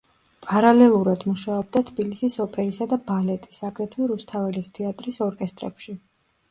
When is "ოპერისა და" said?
2.47-2.99